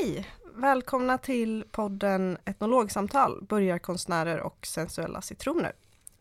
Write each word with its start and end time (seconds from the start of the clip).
Hej! 0.00 0.26
Välkomna 0.54 1.18
till 1.18 1.64
podden 1.70 2.38
Etnologsamtal, 2.44 3.44
Börjarkonstnärer 3.48 4.40
och 4.40 4.66
sensuella 4.66 5.22
citroner. 5.22 5.72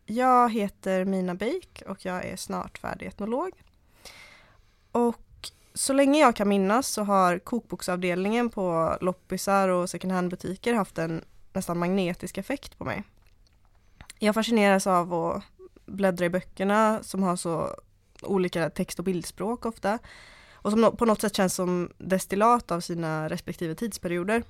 Jag 0.05 0.51
heter 0.51 1.05
Mina 1.05 1.35
Beik 1.35 1.83
och 1.87 2.05
jag 2.05 2.25
är 2.25 2.35
snart 2.35 2.77
färdig 2.77 3.07
etnolog. 3.07 3.51
Och 4.91 5.51
så 5.73 5.93
länge 5.93 6.19
jag 6.19 6.35
kan 6.35 6.49
minnas 6.49 6.87
så 6.87 7.03
har 7.03 7.39
kokboksavdelningen 7.39 8.49
på 8.49 8.97
loppisar 9.01 9.69
och 9.69 9.89
second 9.89 10.13
hand-butiker 10.13 10.73
haft 10.73 10.97
en 10.97 11.25
nästan 11.53 11.79
magnetisk 11.79 12.37
effekt 12.37 12.77
på 12.77 12.85
mig. 12.85 13.03
Jag 14.19 14.35
fascineras 14.35 14.87
av 14.87 15.13
att 15.13 15.43
bläddra 15.85 16.25
i 16.25 16.29
böckerna 16.29 17.03
som 17.03 17.23
har 17.23 17.35
så 17.35 17.75
olika 18.21 18.69
text 18.69 18.99
och 18.99 19.05
bildspråk 19.05 19.65
ofta 19.65 19.99
och 20.67 20.73
som 20.73 20.97
på 20.97 21.05
något 21.05 21.21
sätt 21.21 21.35
känns 21.35 21.53
som 21.53 21.91
destillat 21.97 22.71
av 22.71 22.79
sina 22.79 23.29
respektive 23.29 23.75
tidsperioder. 23.75 24.43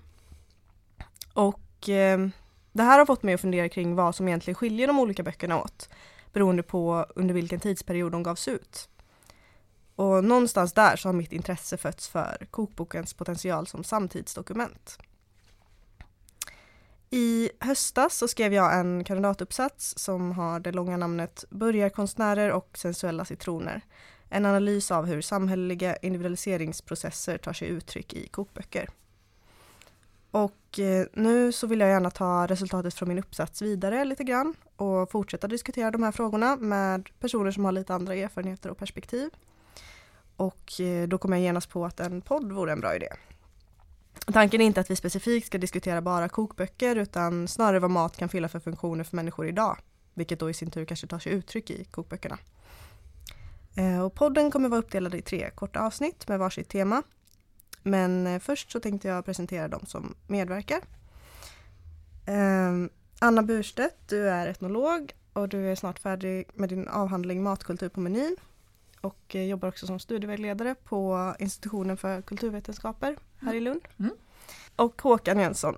Och 1.33 1.89
eh, 1.89 2.27
det 2.71 2.83
här 2.83 2.99
har 2.99 3.05
fått 3.05 3.23
mig 3.23 3.33
att 3.33 3.41
fundera 3.41 3.69
kring 3.69 3.95
vad 3.95 4.15
som 4.15 4.27
egentligen 4.27 4.55
skiljer 4.55 4.87
de 4.87 4.99
olika 4.99 5.23
böckerna 5.23 5.61
åt 5.61 5.89
beroende 6.33 6.63
på 6.63 7.05
under 7.15 7.33
vilken 7.33 7.59
tidsperiod 7.59 8.11
de 8.11 8.23
gavs 8.23 8.47
ut. 8.47 8.89
Och 9.95 10.23
någonstans 10.23 10.73
där 10.73 10.95
så 10.95 11.07
har 11.07 11.13
mitt 11.13 11.31
intresse 11.31 11.77
fötts 11.77 12.07
för 12.07 12.47
kokbokens 12.51 13.13
potential 13.13 13.67
som 13.67 13.83
samtidsdokument. 13.83 14.99
I 17.09 17.49
höstas 17.59 18.17
så 18.17 18.27
skrev 18.27 18.53
jag 18.53 18.79
en 18.79 19.03
kandidatuppsats 19.03 19.93
som 19.97 20.31
har 20.31 20.59
det 20.59 20.71
långa 20.71 20.97
namnet 20.97 21.45
Börjarkonstnärer 21.49 22.51
och 22.51 22.69
sensuella 22.73 23.25
citroner 23.25 23.81
en 24.29 24.45
analys 24.45 24.91
av 24.91 25.05
hur 25.05 25.21
samhälleliga 25.21 25.95
individualiseringsprocesser 25.95 27.37
tar 27.37 27.53
sig 27.53 27.67
uttryck 27.67 28.13
i 28.13 28.27
kokböcker. 28.27 28.89
Och 30.31 30.79
eh, 30.79 31.05
nu 31.13 31.51
så 31.51 31.67
vill 31.67 31.79
jag 31.79 31.89
gärna 31.89 32.11
ta 32.11 32.47
resultatet 32.47 32.93
från 32.93 33.09
min 33.09 33.19
uppsats 33.19 33.61
vidare 33.61 34.05
lite 34.05 34.23
grann 34.23 34.53
och 34.75 35.11
fortsätta 35.11 35.47
diskutera 35.47 35.91
de 35.91 36.03
här 36.03 36.11
frågorna 36.11 36.55
med 36.55 37.09
personer 37.19 37.51
som 37.51 37.65
har 37.65 37.71
lite 37.71 37.93
andra 37.93 38.15
erfarenheter 38.15 38.69
och 38.69 38.77
perspektiv. 38.77 39.29
Och 40.35 40.81
eh, 40.81 41.07
då 41.07 41.17
kom 41.17 41.31
jag 41.31 41.41
genast 41.41 41.69
på 41.69 41.85
att 41.85 41.99
en 41.99 42.21
podd 42.21 42.51
vore 42.51 42.71
en 42.71 42.79
bra 42.79 42.95
idé. 42.95 43.07
Tanken 44.33 44.61
är 44.61 44.65
inte 44.65 44.81
att 44.81 44.91
vi 44.91 44.95
specifikt 44.95 45.47
ska 45.47 45.57
diskutera 45.57 46.01
bara 46.01 46.29
kokböcker 46.29 46.95
utan 46.95 47.47
snarare 47.47 47.79
vad 47.79 47.91
mat 47.91 48.17
kan 48.17 48.29
fylla 48.29 48.49
för 48.49 48.59
funktioner 48.59 49.03
för 49.03 49.15
människor 49.15 49.47
idag, 49.47 49.77
vilket 50.13 50.39
då 50.39 50.49
i 50.49 50.53
sin 50.53 50.71
tur 50.71 50.85
kanske 50.85 51.07
tar 51.07 51.19
sig 51.19 51.31
uttryck 51.31 51.69
i 51.69 51.83
kokböckerna. 51.83 52.37
Eh, 53.77 54.01
och 54.01 54.13
podden 54.13 54.51
kommer 54.51 54.69
vara 54.69 54.79
uppdelad 54.79 55.15
i 55.15 55.21
tre 55.21 55.49
korta 55.55 55.79
avsnitt 55.79 56.27
med 56.27 56.39
varsitt 56.39 56.69
tema. 56.69 57.03
Men 57.83 58.27
eh, 58.27 58.39
först 58.39 58.71
så 58.71 58.79
tänkte 58.79 59.07
jag 59.07 59.25
presentera 59.25 59.67
dem 59.67 59.85
som 59.85 60.15
medverkar. 60.27 60.81
Ehm, 62.25 62.89
Anna 63.19 63.43
Burstedt, 63.43 63.95
du 64.07 64.29
är 64.29 64.47
etnolog 64.47 65.13
och 65.33 65.49
du 65.49 65.71
är 65.71 65.75
snart 65.75 65.99
färdig 65.99 66.47
med 66.53 66.69
din 66.69 66.87
avhandling 66.87 67.43
Matkultur 67.43 67.89
på 67.89 67.99
menyn 67.99 68.35
och 69.01 69.35
eh, 69.35 69.43
jobbar 69.43 69.67
också 69.67 69.87
som 69.87 69.99
studievägledare 69.99 70.75
på 70.75 71.33
institutionen 71.39 71.97
för 71.97 72.21
kulturvetenskaper 72.21 73.17
här 73.37 73.53
i 73.53 73.59
Lund. 73.59 73.81
Mm. 73.99 74.11
Och 74.75 75.01
Håkan 75.01 75.39
Jönsson, 75.39 75.77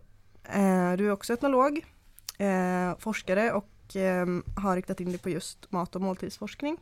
du 0.98 1.08
är 1.08 1.12
också 1.12 1.34
etnolog, 1.34 1.86
forskare 2.98 3.52
och 3.52 3.70
har 4.56 4.76
riktat 4.76 5.00
in 5.00 5.10
dig 5.10 5.18
på 5.18 5.30
just 5.30 5.72
mat 5.72 5.96
och 5.96 6.02
måltidsforskning. 6.02 6.78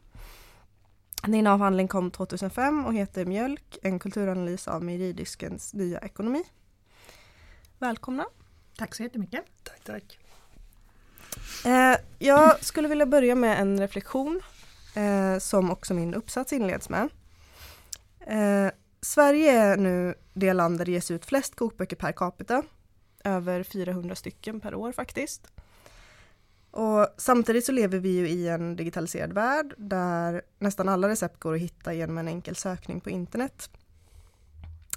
Din 1.24 1.48
avhandling 1.48 1.88
kom 1.88 2.12
2005 2.12 2.86
och 2.86 2.94
heter 2.94 3.26
Mjölk, 3.26 3.78
en 3.82 4.00
kulturanalys 4.00 4.68
av 4.68 4.84
mejeridiskens 4.84 5.74
nya 5.74 6.00
ekonomi. 6.00 6.44
Välkomna! 7.80 8.26
Tack 8.78 8.96
så 8.96 9.04
jättemycket! 9.04 9.46
Tack, 9.64 9.84
tack! 9.84 10.20
Eh, 11.66 11.98
jag 12.20 12.64
skulle 12.64 12.88
vilja 12.88 13.06
börja 13.06 13.36
med 13.36 13.62
en 13.62 13.80
reflektion 13.80 14.42
eh, 14.96 15.40
som 15.40 15.72
också 15.72 15.94
min 15.94 16.14
uppsats 16.14 16.54
inleds 16.54 16.90
med. 16.90 17.10
Eh, 18.20 18.72
Sverige 19.02 19.52
är 19.52 19.78
nu 19.78 20.16
det 20.34 20.54
land 20.54 20.78
där 20.78 20.86
det 20.86 20.92
ges 20.92 21.12
ut 21.12 21.26
flest 21.26 21.56
kokböcker 21.56 21.96
per 21.96 22.12
capita. 22.12 22.64
Över 23.24 23.64
400 23.64 24.16
stycken 24.16 24.60
per 24.60 24.76
år 24.76 24.92
faktiskt. 24.92 25.52
Och 26.78 27.08
samtidigt 27.18 27.66
så 27.66 27.72
lever 27.72 28.00
vi 28.00 28.10
ju 28.10 28.28
i 28.30 28.48
en 28.48 28.76
digitaliserad 28.76 29.34
värld 29.34 29.74
där 29.78 30.42
nästan 30.60 30.90
alla 30.90 31.10
recept 31.10 31.40
går 31.40 31.56
att 31.56 31.62
hitta 31.62 31.94
genom 31.94 32.18
en 32.18 32.28
enkel 32.28 32.56
sökning 32.56 33.00
på 33.00 33.10
internet. 33.10 33.70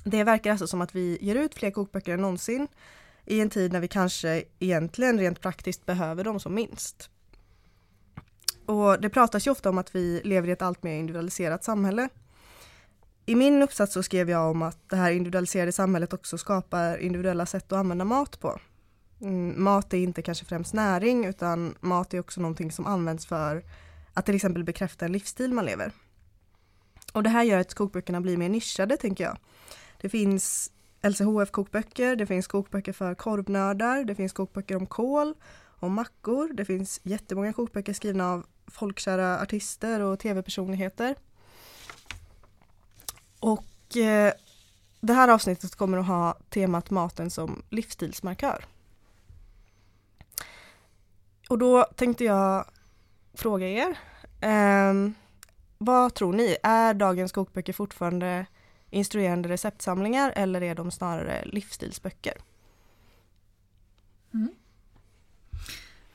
Det 0.04 0.24
verkar 0.24 0.50
alltså 0.50 0.66
som 0.66 0.80
att 0.80 0.94
vi 0.94 1.18
ger 1.20 1.34
ut 1.34 1.54
fler 1.54 1.70
kokböcker 1.70 2.14
än 2.14 2.20
någonsin 2.20 2.68
i 3.26 3.40
en 3.40 3.50
tid 3.50 3.72
när 3.72 3.80
vi 3.80 3.88
kanske 3.88 4.44
egentligen 4.58 5.18
rent 5.18 5.40
praktiskt 5.40 5.86
behöver 5.86 6.24
dem 6.24 6.40
som 6.40 6.54
minst. 6.54 7.10
Och 8.66 9.00
det 9.00 9.10
pratas 9.10 9.46
ju 9.46 9.50
ofta 9.50 9.68
om 9.68 9.78
att 9.78 9.94
vi 9.94 10.20
lever 10.24 10.48
i 10.48 10.52
ett 10.52 10.62
allt 10.62 10.82
mer 10.82 10.94
individualiserat 10.94 11.64
samhälle. 11.64 12.08
I 13.26 13.34
min 13.34 13.62
uppsats 13.62 13.92
så 13.92 14.02
skrev 14.02 14.30
jag 14.30 14.50
om 14.50 14.62
att 14.62 14.88
det 14.88 14.96
här 14.96 15.10
individualiserade 15.10 15.72
samhället 15.72 16.12
också 16.12 16.38
skapar 16.38 16.98
individuella 16.98 17.46
sätt 17.46 17.72
att 17.72 17.78
använda 17.78 18.04
mat 18.04 18.40
på. 18.40 18.60
Mm, 19.20 19.64
mat 19.64 19.94
är 19.94 19.98
inte 19.98 20.22
kanske 20.22 20.44
främst 20.44 20.74
näring 20.74 21.24
utan 21.24 21.74
mat 21.80 22.14
är 22.14 22.20
också 22.20 22.40
någonting 22.40 22.72
som 22.72 22.86
används 22.86 23.26
för 23.26 23.64
att 24.14 24.26
till 24.26 24.34
exempel 24.34 24.64
bekräfta 24.64 25.04
en 25.04 25.12
livsstil 25.12 25.52
man 25.52 25.64
lever. 25.64 25.92
Och 27.12 27.22
det 27.22 27.30
här 27.30 27.42
gör 27.42 27.58
att 27.58 27.74
kokböckerna 27.74 28.20
blir 28.20 28.36
mer 28.36 28.48
nischade 28.48 28.96
tänker 28.96 29.24
jag. 29.24 29.36
Det 30.00 30.08
finns 30.08 30.72
LCHF-kokböcker, 31.02 32.16
det 32.16 32.26
finns 32.26 32.46
kokböcker 32.46 32.92
för 32.92 33.14
korvnördar, 33.14 34.04
det 34.04 34.14
finns 34.14 34.32
kokböcker 34.32 34.76
om 34.76 34.86
kål, 34.86 35.34
och 35.80 35.90
mackor, 35.90 36.52
det 36.52 36.64
finns 36.64 37.00
jättemånga 37.02 37.52
kokböcker 37.52 37.92
skrivna 37.92 38.32
av 38.32 38.46
folkkära 38.66 39.40
artister 39.40 40.00
och 40.00 40.18
tv-personligheter. 40.18 41.14
Och 43.40 43.96
eh, 43.96 44.32
det 45.00 45.12
här 45.12 45.28
avsnittet 45.28 45.74
kommer 45.74 45.98
att 45.98 46.06
ha 46.06 46.38
temat 46.50 46.90
maten 46.90 47.30
som 47.30 47.62
livsstilsmarkör. 47.70 48.64
Och 51.50 51.58
då 51.58 51.84
tänkte 51.96 52.24
jag 52.24 52.64
fråga 53.34 53.68
er, 53.68 53.98
eh, 54.40 55.10
vad 55.78 56.14
tror 56.14 56.32
ni? 56.32 56.56
Är 56.62 56.94
dagens 56.94 57.32
kokböcker 57.32 57.72
fortfarande 57.72 58.46
instruerande 58.90 59.48
receptsamlingar 59.48 60.32
eller 60.36 60.62
är 60.62 60.74
de 60.74 60.90
snarare 60.90 61.44
livsstilsböcker? 61.44 62.32
Mm. 64.34 64.50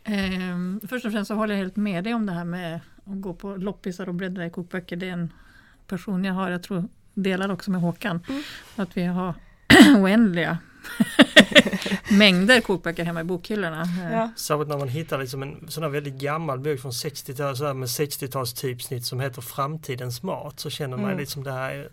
Eh, 0.03 0.87
först 0.89 1.05
och 1.05 1.11
främst 1.11 1.27
så 1.27 1.35
håller 1.35 1.53
jag 1.53 1.61
helt 1.61 1.75
med 1.75 2.03
dig 2.03 2.13
om 2.13 2.25
det 2.25 2.33
här 2.33 2.45
med 2.45 2.75
att 2.75 3.21
gå 3.21 3.33
på 3.33 3.55
loppisar 3.55 4.09
och 4.09 4.15
bläddra 4.15 4.45
i 4.45 4.49
kokböcker. 4.49 4.95
Det 4.95 5.09
är 5.09 5.13
en 5.13 5.33
passion 5.87 6.25
jag 6.25 6.33
har, 6.33 6.49
jag 6.49 6.63
tror 6.63 6.87
delar 7.13 7.51
också 7.51 7.71
med 7.71 7.81
Håkan. 7.81 8.25
Mm. 8.29 8.41
Att 8.75 8.97
vi 8.97 9.03
har 9.03 9.33
oändliga 9.97 10.57
mängder 12.09 12.61
kokböcker 12.61 13.03
hemma 13.03 13.21
i 13.21 13.23
bokhyllorna. 13.23 13.87
Ja. 14.11 14.29
Särskilt 14.35 14.69
när 14.69 14.77
man 14.77 14.87
hittar 14.87 15.17
liksom 15.17 15.43
en 15.43 15.65
sån 15.67 15.83
här 15.83 15.89
väldigt 15.89 16.13
gammal 16.13 16.59
bok 16.59 16.79
från 16.79 16.91
60-talet 16.91 17.75
med 17.75 17.87
60-tals 17.87 18.53
typsnitt 18.53 19.05
som 19.05 19.19
heter 19.19 19.41
Framtidens 19.41 20.23
mat 20.23 20.59
så 20.59 20.69
känner 20.69 20.97
man 20.97 21.05
mm. 21.05 21.17
liksom 21.17 21.43
det 21.43 21.51
här 21.51 21.71
är, 21.71 21.89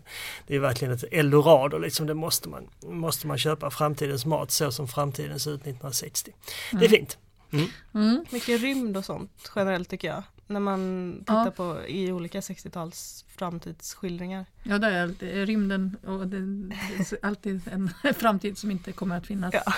det 0.47 0.55
är 0.55 0.59
verkligen 0.59 0.93
ett 0.93 1.03
eldorado 1.11 1.77
liksom. 1.77 2.07
Det 2.07 2.13
måste 2.13 2.49
man, 2.49 2.67
måste 2.85 3.27
man 3.27 3.37
köpa 3.37 3.71
Framtidens 3.71 4.25
mat 4.25 4.51
så 4.51 4.71
som 4.71 4.87
framtiden 4.87 5.39
ser 5.39 5.51
ut 5.51 5.61
1960. 5.61 6.31
Mm. 6.71 6.79
Det 6.79 6.85
är 6.85 6.89
fint. 6.89 7.17
Mm. 7.51 7.65
Mm. 7.93 8.25
Mycket 8.29 8.61
rymd 8.61 8.97
och 8.97 9.05
sånt 9.05 9.51
generellt 9.55 9.89
tycker 9.89 10.07
jag. 10.07 10.23
När 10.53 10.59
man 10.59 11.15
tittar 11.19 11.45
ja. 11.45 11.51
på 11.51 11.87
i 11.87 12.11
olika 12.11 12.39
60-tals 12.39 13.25
framtidsskildringar. 13.27 14.45
Ja, 14.63 14.79
det 14.79 14.87
är 14.87 15.45
rymden 15.45 15.97
och 16.05 16.27
det 16.27 16.37
är 16.37 17.25
alltid 17.25 17.61
en 17.71 17.89
framtid 18.13 18.57
som 18.57 18.71
inte 18.71 18.91
kommer 18.91 19.17
att 19.17 19.27
finnas 19.27 19.53
ja. 19.53 19.73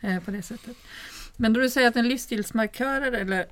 Eh, 0.00 0.22
på 0.22 0.30
det 0.30 0.42
sättet. 0.42 0.76
Men 1.40 1.52
då 1.52 1.60
du 1.60 1.70
säger 1.70 1.88
att 1.88 1.96
en 1.96 2.08
livsstilsmarkör 2.08 3.00
eller 3.00 3.46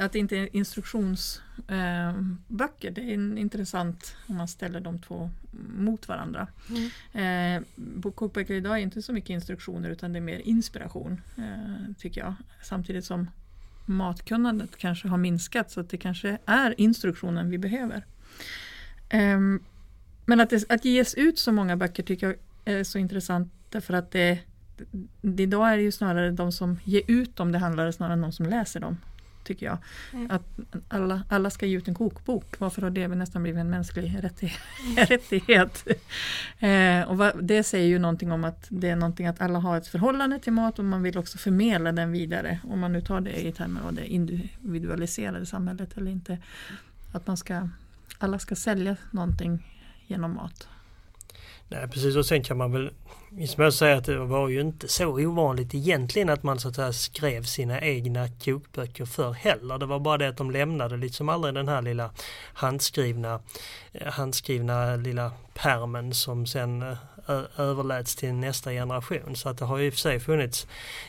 att 0.04 0.12
det 0.12 0.18
inte 0.18 0.36
är 0.36 0.56
instruktionsböcker, 0.56 2.90
det 2.90 3.00
är 3.00 3.38
intressant 3.38 4.16
om 4.26 4.36
man 4.36 4.48
ställer 4.48 4.80
de 4.80 4.98
två 4.98 5.30
mot 5.76 6.08
varandra. 6.08 6.46
Mm. 6.70 6.90
Eh, 7.12 7.62
på 8.02 8.10
kokböcker 8.10 8.54
idag 8.54 8.72
är 8.72 8.82
inte 8.82 9.02
så 9.02 9.12
mycket 9.12 9.30
instruktioner 9.30 9.90
utan 9.90 10.12
det 10.12 10.18
är 10.18 10.20
mer 10.20 10.38
inspiration, 10.38 11.20
eh, 11.36 11.94
tycker 11.98 12.20
jag. 12.20 12.34
Samtidigt 12.62 13.04
som 13.04 13.30
matkunnandet 13.86 14.76
kanske 14.76 15.08
har 15.08 15.16
minskat 15.18 15.70
så 15.70 15.80
att 15.80 15.90
det 15.90 15.96
kanske 15.96 16.38
är 16.46 16.80
instruktionen 16.80 17.50
vi 17.50 17.58
behöver. 17.58 18.04
Um, 19.12 19.64
men 20.26 20.40
att, 20.40 20.50
det, 20.50 20.64
att 20.68 20.84
ges 20.84 21.14
ut 21.14 21.38
så 21.38 21.52
många 21.52 21.76
böcker 21.76 22.02
tycker 22.02 22.26
jag 22.26 22.36
är 22.78 22.84
så 22.84 22.98
intressant 22.98 23.52
därför 23.70 23.94
att 23.94 24.10
det, 24.10 24.38
det, 25.20 25.42
idag 25.42 25.72
är 25.72 25.76
det 25.76 25.82
ju 25.82 25.92
snarare 25.92 26.30
de 26.30 26.52
som 26.52 26.78
ger 26.84 27.02
ut 27.06 27.36
dem 27.36 27.52
det 27.52 27.58
handlar 27.58 27.90
snarare 27.90 28.14
om 28.14 28.20
de 28.20 28.32
som 28.32 28.46
läser 28.46 28.80
dem 28.80 28.96
tycker 29.46 29.66
jag. 29.66 29.78
Mm. 30.12 30.30
Att 30.30 30.42
alla, 30.88 31.22
alla 31.28 31.50
ska 31.50 31.66
ge 31.66 31.76
ut 31.76 31.88
en 31.88 31.94
kokbok. 31.94 32.58
Varför 32.58 32.82
har 32.82 32.90
det 32.90 33.08
nästan 33.08 33.42
blivit 33.42 33.60
en 33.60 33.70
mänsklig 33.70 34.18
rättighet? 34.20 34.60
rättighet? 35.10 35.86
eh, 36.58 37.08
och 37.08 37.18
vad, 37.18 37.44
det 37.44 37.62
säger 37.62 37.86
ju 37.86 37.98
någonting 37.98 38.32
om 38.32 38.44
att 38.44 38.66
det 38.68 38.88
är 38.88 38.96
någonting 38.96 39.26
att 39.26 39.40
alla 39.40 39.58
har 39.58 39.76
ett 39.76 39.86
förhållande 39.86 40.38
till 40.38 40.52
mat 40.52 40.78
och 40.78 40.84
man 40.84 41.02
vill 41.02 41.18
också 41.18 41.38
förmedla 41.38 41.92
den 41.92 42.12
vidare. 42.12 42.60
Om 42.64 42.80
man 42.80 42.92
nu 42.92 43.00
tar 43.00 43.20
det 43.20 43.46
i 43.46 43.52
termer 43.52 43.80
av 43.80 43.94
det 43.94 44.06
individualiserade 44.06 45.46
samhället 45.46 45.96
eller 45.96 46.10
inte. 46.10 46.38
Att 47.12 47.26
man 47.26 47.36
ska, 47.36 47.68
alla 48.18 48.38
ska 48.38 48.54
sälja 48.56 48.96
någonting 49.10 49.66
genom 50.06 50.34
mat. 50.34 50.68
Nej 51.68 51.88
precis 51.88 52.16
och 52.16 52.26
sen 52.26 52.42
kan 52.42 52.56
man 52.56 52.72
väl 52.72 52.90
som 53.46 53.64
jag 53.64 53.74
säga 53.74 53.96
att 53.96 54.04
det 54.04 54.18
var 54.18 54.48
ju 54.48 54.60
inte 54.60 54.88
så 54.88 55.06
ovanligt 55.06 55.74
egentligen 55.74 56.28
att 56.28 56.42
man 56.42 56.58
så 56.58 56.68
att 56.68 56.74
säga 56.74 56.92
skrev 56.92 57.42
sina 57.42 57.80
egna 57.80 58.28
kokböcker 58.28 59.04
för 59.04 59.32
heller. 59.32 59.78
Det 59.78 59.86
var 59.86 60.00
bara 60.00 60.18
det 60.18 60.28
att 60.28 60.36
de 60.36 60.50
lämnade 60.50 60.96
liksom 60.96 61.28
aldrig 61.28 61.54
den 61.54 61.68
här 61.68 61.82
lilla 61.82 62.10
handskrivna, 62.54 63.40
eh, 63.92 64.12
handskrivna 64.12 64.96
lilla 64.96 65.32
permen 65.54 66.14
som 66.14 66.46
sen 66.46 66.82
eh, 66.82 66.96
överläts 67.56 68.16
till 68.16 68.34
nästa 68.34 68.70
generation. 68.70 69.36
Så 69.36 69.48
att 69.48 69.58
det 69.58 69.64
har 69.64 69.78
ju 69.78 69.86
i 69.86 69.88
och 69.88 69.92
för 69.92 70.00
sig 70.00 70.20
funnits 70.20 70.66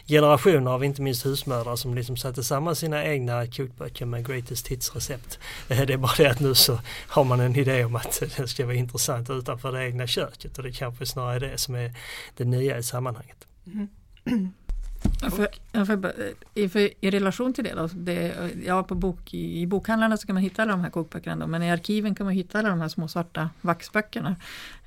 generationer 0.08 0.72
av 0.72 0.84
inte 0.84 1.02
minst 1.02 1.26
husmödrar 1.26 1.76
som 1.76 1.96
liksom 1.96 2.18
satte 2.18 2.44
samman 2.44 2.76
sina 2.76 3.06
egna 3.06 3.48
kokböcker 3.48 4.06
med 4.06 4.28
greatest 4.28 4.68
hits 4.68 4.96
recept. 4.96 5.40
Eh, 5.70 5.82
det 5.82 5.94
är 5.94 5.98
bara 5.98 6.16
det 6.18 6.28
att 6.28 6.40
nu 6.40 6.56
så 6.56 6.80
har 7.08 7.24
man 7.24 7.40
en 7.40 7.56
idé 7.56 7.86
om 7.86 7.96
att 7.96 8.24
det 8.38 8.48
ska 8.48 8.66
vara 8.66 8.76
intressant 8.76 9.30
utanför 9.30 9.72
det 9.72 9.86
egna 9.86 10.08
köket 10.08 10.58
och 10.58 10.64
det 10.64 10.72
kanske 10.72 11.06
snarare 11.06 11.36
är 11.36 11.40
det 11.40 11.58
som 11.58 11.76
är 11.76 11.94
det 12.38 12.46
nya 12.46 12.78
i 12.78 12.84
sammanhanget. 12.84 13.48
Mm. 13.66 13.88
För, 15.22 15.48
för, 15.86 16.68
för, 16.70 17.06
I 17.06 17.12
relation 17.12 17.54
till 17.54 17.64
det, 17.64 17.74
då, 17.74 17.88
det, 17.88 18.52
ja, 18.66 18.84
på 18.84 18.96
bok, 18.96 19.34
i 19.34 19.68
bokhandlarna 19.68 20.18
så 20.18 20.28
kan 20.28 20.34
man 20.34 20.44
hitta 20.44 20.62
alla 20.62 20.72
de 20.72 20.82
här 20.82 20.90
kokböckerna 20.90 21.48
men 21.48 21.64
i 21.64 21.72
arkiven 21.72 22.16
kan 22.16 22.26
man 22.26 22.34
hitta 22.34 22.60
alla 22.60 22.70
de 22.70 22.82
här 22.82 22.88
små 22.88 23.08
svarta 23.08 23.50
vaxböckerna. 23.62 24.36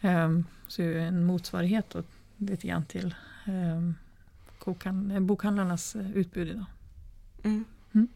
Um, 0.01 0.45
så 0.69 0.83
en 0.83 1.25
motsvarighet 1.25 1.91
då, 1.91 2.03
lite 2.37 2.67
grann 2.67 2.85
till 2.85 3.15
um, 3.47 3.95
bokhandlarnas 5.27 5.97
eh, 5.97 6.11
utbud 6.11 6.49
idag. 6.49 6.65
Mm. 7.45 7.65
Mm. 7.93 8.09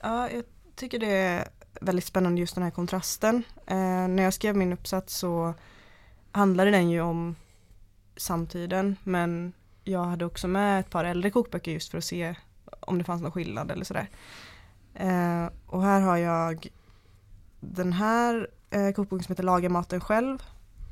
Ja, 0.00 0.30
jag 0.30 0.44
tycker 0.74 0.98
det 0.98 1.16
är 1.16 1.48
väldigt 1.80 2.04
spännande 2.04 2.40
just 2.40 2.54
den 2.54 2.64
här 2.64 2.70
kontrasten. 2.70 3.42
Eh, 3.66 4.08
när 4.08 4.22
jag 4.22 4.34
skrev 4.34 4.56
min 4.56 4.72
uppsats 4.72 5.18
så 5.18 5.54
handlade 6.32 6.70
den 6.70 6.90
ju 6.90 7.00
om 7.00 7.36
samtiden 8.16 8.96
men 9.04 9.52
jag 9.84 10.04
hade 10.04 10.24
också 10.24 10.48
med 10.48 10.80
ett 10.80 10.90
par 10.90 11.04
äldre 11.04 11.30
kokböcker 11.30 11.72
just 11.72 11.90
för 11.90 11.98
att 11.98 12.04
se 12.04 12.34
om 12.80 12.98
det 12.98 13.04
fanns 13.04 13.22
någon 13.22 13.32
skillnad 13.32 13.70
eller 13.70 13.84
sådär. 13.84 14.08
Eh, 14.94 15.48
och 15.66 15.82
här 15.82 16.00
har 16.00 16.16
jag 16.16 16.68
den 17.60 17.92
här 17.92 18.48
eh, 18.70 18.90
kokboken 18.90 19.24
som 19.24 19.32
heter 19.32 19.42
Laga 19.42 19.68
maten 19.68 20.00
själv. 20.00 20.42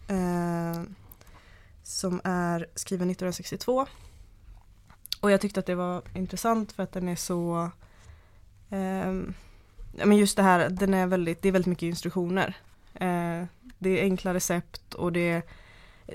Eh, 0.09 0.83
som 1.83 2.21
är 2.25 2.67
skriven 2.75 3.11
1962. 3.11 3.87
Och 5.21 5.31
jag 5.31 5.41
tyckte 5.41 5.61
att 5.61 5.67
det 5.67 5.75
var 5.75 6.03
intressant 6.15 6.73
för 6.73 6.83
att 6.83 6.93
den 6.93 7.09
är 7.09 7.17
så 7.17 7.71
eh, 8.71 9.13
men 9.93 10.17
just 10.17 10.37
det 10.37 10.43
här, 10.43 10.71
den 10.71 10.95
är 10.95 11.07
väldigt, 11.07 11.43
det 11.43 11.49
är 11.49 11.53
väldigt 11.53 11.69
mycket 11.69 11.87
instruktioner. 11.87 12.57
Eh, 12.95 13.45
det 13.79 14.01
är 14.01 14.03
enkla 14.03 14.35
recept 14.35 14.95
och 14.95 15.13
det 15.13 15.31
är 15.31 15.43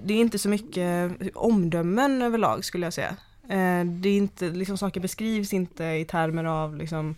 det 0.02 0.14
är 0.14 0.18
inte 0.18 0.40
så 0.40 0.50
mycket 0.50 1.12
omdömen 1.36 2.22
överlag 2.22 2.66
skulle 2.66 2.86
jag 2.86 2.94
säga. 2.94 3.16
Eh, 3.50 3.86
det 3.86 4.10
är 4.10 4.18
inte, 4.18 4.50
liksom 4.50 4.78
saker 4.78 5.00
beskrivs 5.00 5.54
inte 5.54 5.84
i 5.84 6.06
termer 6.06 6.44
av 6.44 6.76
liksom 6.76 7.16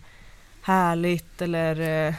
härligt 0.62 1.42
eller 1.42 1.80
eh, 1.80 2.14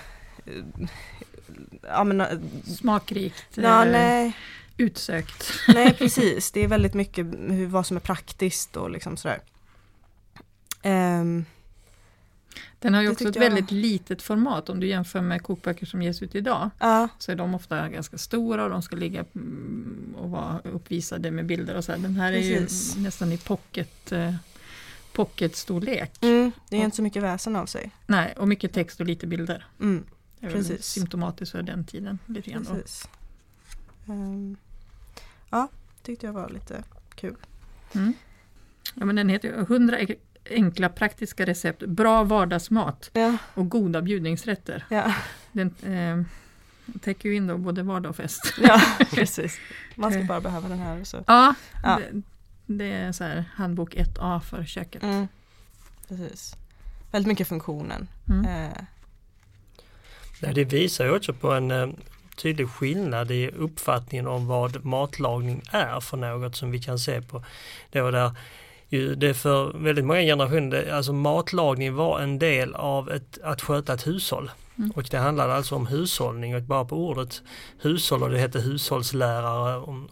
ja, 1.81 2.03
men, 2.03 2.21
eh, 2.21 2.27
smakrikt, 2.65 3.57
ja, 3.57 3.85
nej. 3.85 4.37
utsökt. 4.77 5.53
Nej 5.67 5.93
precis, 5.97 6.51
det 6.51 6.63
är 6.63 6.67
väldigt 6.67 6.93
mycket 6.93 7.25
hur, 7.25 7.67
vad 7.67 7.85
som 7.85 7.97
är 7.97 8.01
praktiskt 8.01 8.77
och 8.77 8.89
liksom 8.89 9.17
sådär. 9.17 9.39
Um, 10.83 11.45
den 12.79 12.93
har 12.93 13.01
ju 13.01 13.09
också 13.09 13.27
ett 13.27 13.35
jag... 13.35 13.43
väldigt 13.43 13.71
litet 13.71 14.21
format 14.21 14.69
om 14.69 14.79
du 14.79 14.87
jämför 14.87 15.21
med 15.21 15.43
kokböcker 15.43 15.85
som 15.85 16.01
ges 16.01 16.21
ut 16.21 16.35
idag. 16.35 16.69
Ja. 16.79 17.07
Så 17.17 17.31
är 17.31 17.35
de 17.35 17.55
ofta 17.55 17.89
ganska 17.89 18.17
stora 18.17 18.63
och 18.63 18.69
de 18.69 18.81
ska 18.81 18.95
ligga 18.95 19.25
mm, 19.35 20.10
och 20.15 20.29
vara 20.29 20.59
uppvisade 20.63 21.31
med 21.31 21.45
bilder 21.45 21.75
och 21.75 21.83
så. 21.83 21.91
Den 21.91 22.15
här 22.15 22.31
Precis. 22.31 22.93
är 22.93 22.97
ju 22.97 23.03
nästan 23.03 23.31
i 23.31 23.37
pocket 23.37 24.11
eh, 24.11 24.35
pocketstorlek. 25.13 26.11
Mm, 26.21 26.51
det 26.69 26.77
är 26.77 26.83
inte 26.83 26.95
så 26.95 27.03
mycket 27.03 27.23
väsen 27.23 27.55
av 27.55 27.65
sig. 27.65 27.91
Nej, 28.07 28.33
och 28.37 28.47
mycket 28.47 28.73
text 28.73 28.99
och 28.99 29.05
lite 29.05 29.27
bilder. 29.27 29.65
Mm, 29.79 30.03
det 30.39 30.47
är 30.47 30.51
precis. 30.51 30.85
symptomatiskt 30.85 31.51
för 31.51 31.61
den 31.61 31.85
tiden. 31.85 32.19
Lite 32.25 32.51
grann 32.51 32.65
precis. 32.65 33.07
Um, 34.05 34.57
ja, 35.49 35.67
tyckte 36.03 36.25
jag 36.25 36.33
var 36.33 36.49
lite 36.49 36.83
kul. 37.15 37.35
Mm. 37.93 38.13
Ja, 38.95 39.05
men 39.05 39.15
den 39.15 39.29
heter 39.29 39.53
100 39.53 39.97
enkla 40.49 40.89
praktiska 40.89 41.45
recept, 41.45 41.85
bra 41.85 42.23
vardagsmat 42.23 43.09
ja. 43.13 43.37
och 43.53 43.69
goda 43.69 44.01
bjudningsrätter. 44.01 44.85
Ja. 44.89 45.15
Den 45.51 45.75
eh, 45.83 46.25
täcker 47.01 47.29
ju 47.29 47.35
in 47.35 47.47
då 47.47 47.57
både 47.57 47.83
vardag 47.83 48.09
och 48.09 48.15
fest. 48.15 48.53
Ja, 48.61 48.81
precis. 49.11 49.57
Man 49.95 50.11
ska 50.11 50.23
bara 50.23 50.41
behöva 50.41 50.69
den 50.69 50.79
här. 50.79 51.03
Så. 51.03 51.23
Ja, 51.27 51.53
ja. 51.83 51.99
Det, 51.99 52.21
det, 52.65 52.91
är 52.91 53.11
så 53.11 53.23
här 53.23 53.45
handbok 53.53 53.95
1A 53.95 54.39
för 54.39 54.65
köket. 54.65 55.03
Mm. 55.03 55.27
Precis. 56.07 56.55
Väldigt 57.11 57.27
mycket 57.27 57.47
funktionen. 57.47 58.07
Mm. 58.29 58.45
Eh. 58.45 58.83
Nej, 60.41 60.53
det 60.53 60.65
visar 60.65 61.05
ju 61.05 61.15
också 61.15 61.33
på 61.33 61.51
en 61.51 61.71
eh, 61.71 61.89
tydlig 62.35 62.69
skillnad 62.69 63.31
i 63.31 63.49
uppfattningen 63.49 64.27
om 64.27 64.47
vad 64.47 64.85
matlagning 64.85 65.61
är 65.71 65.99
för 65.99 66.17
något 66.17 66.55
som 66.55 66.71
vi 66.71 66.81
kan 66.81 66.99
se 66.99 67.21
på 67.21 67.43
då 67.91 68.11
där 68.11 68.31
ju 68.91 69.15
det 69.15 69.33
för 69.33 69.77
väldigt 69.77 70.05
många 70.05 70.21
generationer, 70.21 70.91
alltså 70.93 71.13
matlagning 71.13 71.95
var 71.95 72.19
en 72.19 72.39
del 72.39 72.75
av 72.75 73.11
ett, 73.11 73.39
att 73.43 73.61
sköta 73.61 73.93
ett 73.93 74.07
hushåll. 74.07 74.51
Mm. 74.77 74.91
Och 74.91 75.03
det 75.11 75.17
handlade 75.17 75.53
alltså 75.53 75.75
om 75.75 75.87
hushållning 75.87 76.55
och 76.55 76.61
bara 76.61 76.85
på 76.85 76.95
ordet 76.95 77.41
hushåll 77.81 78.23
och 78.23 78.29
det 78.29 78.39
hette 78.39 78.59
hushållslärare 78.59 79.77
om, 79.77 80.09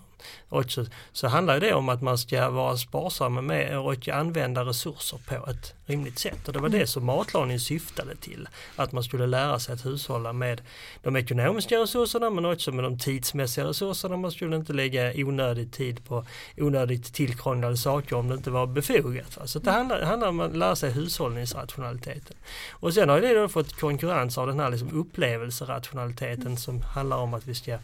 också, 0.49 0.85
så 1.11 1.27
handlar 1.27 1.59
det 1.59 1.73
om 1.73 1.89
att 1.89 2.01
man 2.01 2.17
ska 2.17 2.49
vara 2.49 2.77
sparsam 2.77 3.45
med 3.45 3.79
och 3.79 4.07
använda 4.07 4.65
resurser 4.65 5.19
på 5.27 5.49
ett 5.49 5.73
rimligt 5.85 6.19
sätt. 6.19 6.47
Och 6.47 6.53
det 6.53 6.59
var 6.59 6.67
mm. 6.67 6.79
det 6.79 6.87
som 6.87 7.05
matlagning 7.05 7.59
syftade 7.59 8.15
till. 8.15 8.47
Att 8.75 8.91
man 8.91 9.03
skulle 9.03 9.27
lära 9.27 9.59
sig 9.59 9.73
att 9.73 9.85
hushålla 9.85 10.33
med 10.33 10.61
de 11.03 11.15
ekonomiska 11.15 11.77
resurserna 11.77 12.29
men 12.29 12.45
också 12.45 12.71
med 12.71 12.83
de 12.83 12.99
tidsmässiga 12.99 13.65
resurserna. 13.65 14.17
Man 14.17 14.31
skulle 14.31 14.55
inte 14.55 14.73
lägga 14.73 15.13
onödig 15.15 15.71
tid 15.71 16.05
på 16.05 16.25
onödigt 16.57 17.13
tillkrånglade 17.13 17.77
saker 17.77 18.15
om 18.15 18.27
det 18.27 18.35
inte 18.35 18.51
var 18.51 18.67
befogat. 18.67 19.37
Så 19.45 19.59
det 19.59 19.71
handlar, 19.71 20.01
handlar 20.01 20.27
om 20.27 20.39
att 20.39 20.55
lära 20.55 20.75
sig 20.75 20.91
hushållningsrationaliteten. 20.91 22.35
Och 22.71 22.93
sen 22.93 23.09
har 23.09 23.21
det 23.21 23.33
då 23.33 23.47
fått 23.47 23.73
konkurrens 23.73 24.37
av 24.37 24.47
den 24.47 24.59
här 24.59 24.69
liksom 24.69 24.99
upplevelserationaliteten 24.99 26.57
som 26.57 26.81
handlar 26.81 27.17
om 27.17 27.33
att 27.33 27.47
vi 27.47 27.55
ska 27.55 27.77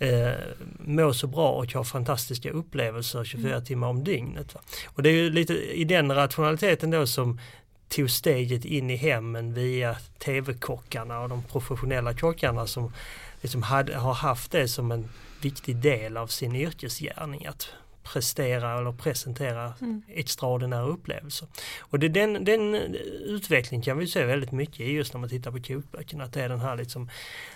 eh, 0.00 0.32
må 0.78 1.12
så 1.12 1.26
bra 1.26 1.50
och 1.50 1.72
ha 1.72 1.84
fantastiska 1.84 2.50
upplevelser 2.50 3.24
24 3.24 3.52
mm. 3.52 3.64
timmar 3.64 3.88
om 3.88 4.04
dygnet. 4.04 4.54
Va? 4.54 4.60
Och 4.86 5.02
det 5.02 5.08
är 5.08 5.14
ju 5.14 5.30
lite 5.30 5.54
i 5.54 5.84
den 5.84 6.14
rationaliteten 6.14 6.90
då 6.90 7.06
som 7.06 7.40
tog 7.88 8.10
steget 8.10 8.64
in 8.64 8.90
i 8.90 8.96
hemmen 8.96 9.54
via 9.54 9.96
tv-kockarna 10.18 11.20
och 11.20 11.28
de 11.28 11.42
professionella 11.42 12.14
kockarna 12.14 12.66
som 12.66 12.92
liksom 13.40 13.62
hade, 13.62 13.96
har 13.96 14.14
haft 14.14 14.50
det 14.50 14.68
som 14.68 14.92
en 14.92 15.08
viktig 15.42 15.76
del 15.76 16.16
av 16.16 16.26
sin 16.26 16.56
yrkesgärning. 16.56 17.46
Att 17.46 17.68
prestera 18.02 18.78
eller 18.78 18.92
presentera 18.92 19.74
mm. 19.80 20.02
extraordinära 20.08 20.86
upplevelser. 20.86 21.48
Och 21.80 21.98
det, 21.98 22.08
den, 22.08 22.44
den 22.44 22.74
utvecklingen 23.24 23.82
kan 23.82 23.98
vi 23.98 24.06
se 24.06 24.24
väldigt 24.24 24.52
mycket 24.52 24.80
i 24.80 24.92
just 24.92 25.14
när 25.14 25.20
man 25.20 25.28
tittar 25.28 25.50
på 25.50 25.62
kokböckerna. 25.62 26.24
Att 26.24 26.32
det 26.32 26.42
är 26.42 26.48
den 26.48 26.60
här 26.60 26.76
liksom 26.76 27.10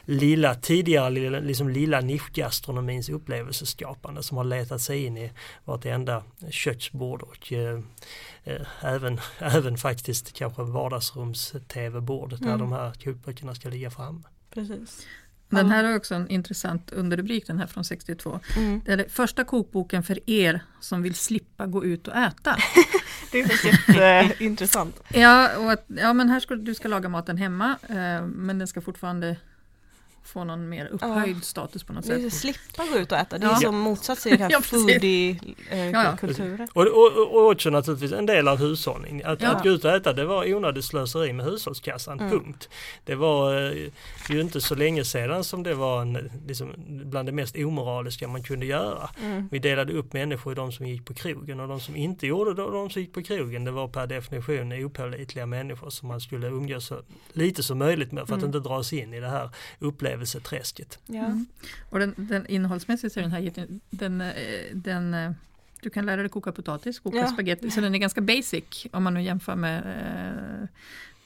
lilla, 0.05 0.55
tidigare 0.55 1.11
lilla, 1.11 1.39
liksom 1.39 1.69
lilla 1.69 2.01
nischgastronomins 2.01 3.09
upplevelseskapande 3.09 4.23
som 4.23 4.37
har 4.37 4.45
letat 4.45 4.81
sig 4.81 5.05
in 5.05 5.17
i 5.17 5.33
vartenda 5.65 6.23
köksbord 6.51 7.23
och 7.23 7.53
eh, 7.53 7.81
eh, 8.45 8.67
även, 8.81 9.21
även 9.39 9.77
faktiskt 9.77 10.33
kanske 10.33 10.63
vardagsrums-tv-bordet 10.63 12.41
mm. 12.41 12.53
där 12.53 12.59
de 12.59 12.73
här 12.73 12.93
kokböckerna 12.93 13.55
ska 13.55 13.69
ligga 13.69 13.91
framme. 13.91 14.23
Precis. 14.51 15.07
Den 15.49 15.71
här 15.71 15.85
är 15.85 15.97
också 15.97 16.15
en 16.15 16.29
intressant 16.29 16.93
underrubrik, 16.93 17.47
den 17.47 17.59
här 17.59 17.67
från 17.67 17.85
62. 17.85 18.41
Mm. 18.57 18.81
Det 18.85 18.93
är 18.93 18.97
det 18.97 19.09
första 19.09 19.45
kokboken 19.45 20.03
för 20.03 20.31
er 20.31 20.61
som 20.81 21.03
vill 21.03 21.15
slippa 21.15 21.67
gå 21.67 21.85
ut 21.85 22.09
och 22.09 22.17
äta. 22.17 22.57
det 23.33 23.41
är 23.41 24.23
jätteintressant. 24.23 25.01
ja, 25.15 25.57
och 25.57 25.73
att, 25.73 25.85
ja, 25.87 26.13
men 26.13 26.29
här 26.29 26.41
ska 26.41 26.55
du 26.55 26.75
ska 26.75 26.89
laga 26.89 27.09
maten 27.09 27.37
hemma, 27.37 27.77
eh, 27.89 28.27
men 28.27 28.59
den 28.59 28.69
ska 28.69 28.81
fortfarande 28.81 29.37
få 30.25 30.45
någon 30.45 30.69
mer 30.69 30.87
upphöjd 30.87 31.37
ja. 31.37 31.41
status 31.43 31.85
på 31.85 31.93
något 31.93 32.05
sätt. 32.05 32.33
Slippa 32.33 32.85
gå 32.93 32.99
ut 32.99 33.13
och 33.13 33.19
äta, 33.19 33.39
det 33.39 33.47
är 33.47 33.51
ja. 33.51 33.57
som 33.57 33.79
motsats 33.79 34.23
till 34.23 34.39
den 34.39 34.53
här 34.53 34.61
foodie-kulturen. 34.63 36.61
Eh, 36.61 36.69
och, 36.73 36.87
och, 36.87 37.35
och, 37.35 37.51
också 37.51 37.71
naturligtvis 37.71 38.13
en 38.13 38.27
del 38.27 38.49
av 38.49 38.59
hushållning. 38.59 39.23
Att, 39.25 39.43
att 39.43 39.63
gå 39.63 39.69
ut 39.69 39.85
och 39.85 39.91
äta 39.91 40.13
det 40.13 40.25
var 40.25 40.55
onödigt 40.55 40.85
slöseri 40.85 41.33
med 41.33 41.47
hushållskassan, 41.47 42.21
mm. 42.21 42.31
punkt. 42.31 42.69
Det 43.05 43.15
var 43.15 43.73
eh, 43.73 43.73
ju 44.31 44.41
inte 44.41 44.61
så 44.61 44.75
länge 44.75 45.05
sedan 45.05 45.45
som 45.45 45.63
det 45.63 45.75
var 45.75 46.03
en, 46.03 46.31
liksom, 46.47 46.73
bland 46.87 47.29
det 47.29 47.33
mest 47.33 47.57
omoraliska 47.57 48.29
man 48.29 48.43
kunde 48.43 48.67
göra. 48.67 49.11
Mm. 49.23 49.49
Vi 49.51 49.59
delade 49.59 49.93
upp 49.93 50.13
människor 50.13 50.53
i 50.53 50.57
de 50.57 50.73
som 50.73 50.87
gick 50.87 51.05
på 51.05 51.15
krogen 51.15 51.61
och 51.61 51.69
de 51.69 51.81
som 51.81 51.97
inte 51.97 52.27
gjorde 52.27 52.55
det, 52.55 52.63
de 52.63 52.91
som 52.91 53.03
gick 53.03 53.13
på 53.13 53.23
krogen, 53.23 53.65
det 53.65 53.71
var 53.71 53.89
per 53.89 54.07
definition 54.07 54.73
opålitliga 54.85 55.47
människor 55.47 55.91
som 55.91 56.09
man 56.09 56.21
skulle 56.21 56.47
umgås 56.47 56.87
så 56.87 57.01
lite 57.33 57.63
som 57.63 57.79
möjligt 57.79 58.13
med 58.13 58.27
för 58.27 58.35
att 58.35 58.43
mm. 58.43 58.57
inte 58.57 58.69
dras 58.69 58.93
in 58.93 59.15
i 59.15 59.21
det 59.21 59.29
här 59.29 59.51
upplevelseträsket. 60.15 60.99
Ja. 61.07 61.25
Mm. 61.25 61.47
Och 61.91 61.99
den, 61.99 62.15
den 62.17 62.47
innehållsmässigt 62.47 63.15
så 63.15 63.21
är 63.21 63.23
den 63.23 63.33
här 63.33 63.53
den, 63.91 64.21
eh, 64.21 64.35
den, 64.73 65.15
eh, 65.15 65.33
du 65.81 65.91
kan 65.91 66.07
lära 66.07 66.21
dig 66.21 66.31
koka 66.31 66.53
potatis, 66.53 66.99
koka 66.99 67.17
ja. 67.17 67.27
spagetti, 67.27 67.71
så 67.71 67.81
den 67.81 67.95
är 67.95 67.99
ganska 67.99 68.21
basic 68.21 68.87
om 68.93 69.03
man 69.03 69.15
nu 69.15 69.23
jämför 69.23 69.57
med 69.57 69.79
eh, 69.79 70.69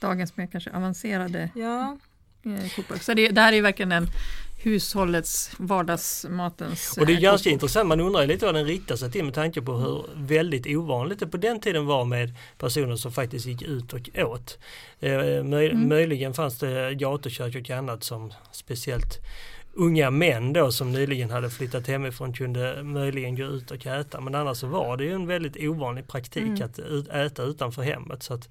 dagens 0.00 0.36
mer 0.36 0.46
kanske 0.46 0.70
avancerade 0.70 1.50
ja. 1.54 1.96
Eh, 2.44 2.70
kokböcker. 2.76 3.04
Så 3.04 3.14
det, 3.14 3.28
det 3.28 3.40
här 3.40 3.52
är 3.52 3.62
verkligen 3.62 3.92
en 3.92 4.06
hushållets, 4.58 5.50
vardagsmatens 5.58 6.96
Och 6.98 7.06
det 7.06 7.12
är 7.12 7.16
eh, 7.16 7.22
ganska 7.22 7.50
intressant, 7.50 7.88
man 7.88 8.00
undrar 8.00 8.26
lite 8.26 8.46
vad 8.46 8.54
den 8.54 8.66
riktar 8.66 8.96
sig 8.96 9.10
till 9.10 9.24
med 9.24 9.34
tanke 9.34 9.62
på 9.62 9.72
hur 9.72 10.04
väldigt 10.14 10.66
ovanligt 10.66 11.18
det 11.18 11.26
på 11.26 11.36
den 11.36 11.60
tiden 11.60 11.86
var 11.86 12.04
med 12.04 12.34
personer 12.58 12.96
som 12.96 13.12
faktiskt 13.12 13.46
gick 13.46 13.62
ut 13.62 13.92
och 13.92 14.08
åt. 14.14 14.58
Eh, 15.00 15.44
möj 15.44 15.70
mm. 15.70 15.88
Möjligen 15.88 16.34
fanns 16.34 16.58
det 16.58 16.94
gatukök 16.94 17.56
och 17.56 17.70
annat 17.70 18.04
som 18.04 18.32
speciellt 18.52 19.18
unga 19.72 20.10
män 20.10 20.52
då 20.52 20.72
som 20.72 20.92
nyligen 20.92 21.30
hade 21.30 21.50
flyttat 21.50 21.86
hemifrån 21.86 22.32
kunde 22.32 22.82
möjligen 22.82 23.36
gå 23.36 23.44
ut 23.44 23.70
och 23.70 23.86
äta 23.86 24.20
men 24.20 24.34
annars 24.34 24.58
så 24.58 24.66
var 24.66 24.96
det 24.96 25.04
ju 25.04 25.12
en 25.12 25.26
väldigt 25.26 25.56
ovanlig 25.56 26.08
praktik 26.08 26.42
mm. 26.42 26.62
att 26.62 26.78
äta 27.08 27.42
utanför 27.42 27.82
hemmet. 27.82 28.22
Så 28.22 28.34
att 28.34 28.48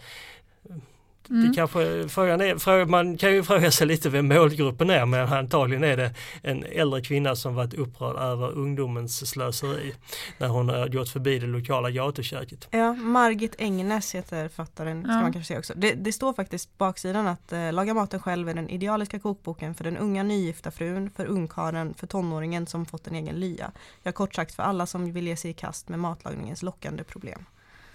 Mm. 1.30 1.48
Det 1.48 1.56
kanske, 1.56 2.10
frågan 2.10 2.42
är, 2.42 2.86
man 2.86 3.18
kan 3.18 3.34
ju 3.34 3.44
fråga 3.44 3.72
sig 3.72 3.88
lite 3.88 4.10
vem 4.10 4.28
målgruppen 4.28 4.90
är 4.90 5.06
men 5.06 5.34
antagligen 5.34 5.84
är 5.84 5.98
det 5.98 6.14
en 6.42 6.64
äldre 6.64 7.02
kvinna 7.02 7.36
som 7.36 7.56
varit 7.56 7.74
upprörd 7.74 8.16
över 8.16 8.52
ungdomens 8.52 9.30
slöseri 9.30 9.94
när 10.38 10.48
hon 10.48 10.70
har 10.70 10.88
gått 10.88 11.10
förbi 11.10 11.40
det 11.40 11.48
lokala 11.48 11.92
gatuköket. 11.92 12.68
Ja, 12.72 12.94
Margit 12.94 13.56
Engnes 13.58 14.16
heter 14.16 14.48
författaren, 14.48 15.04
ska 15.04 15.12
man 15.12 15.34
kanske 15.34 15.48
säga 15.48 15.60
också. 15.60 15.74
Det, 15.76 15.94
det, 15.94 16.12
står 16.12 16.34
faktiskt 16.34 16.78
på 16.78 16.86
baksidan 16.86 17.28
att 17.28 17.54
eh, 17.54 17.74
Laga 17.74 17.94
maten 17.94 18.20
själv 18.20 18.50
är 18.50 18.54
den 18.54 18.70
idealiska 18.70 19.20
kokboken 19.20 19.76
för 19.76 19.84
den 19.84 19.98
unga 19.98 20.24
nygifta 20.24 20.72
frun, 20.72 21.10
för 21.10 21.26
ungkaren, 21.26 21.94
för 21.94 22.08
tonåringen 22.08 22.68
som 22.68 22.86
fått 22.86 23.08
en 23.08 23.16
egen 23.16 23.36
lya. 23.36 23.72
Ja, 24.04 24.12
kort 24.12 24.36
sagt 24.36 24.56
för 24.56 24.64
alla 24.64 24.86
som 24.86 25.14
vill 25.14 25.28
ge 25.28 25.36
sig 25.36 25.52
i 25.52 25.54
kast 25.54 25.90
med 25.90 26.00
matlagningens 26.00 26.64
lockande 26.64 27.04
problem. 27.04 27.46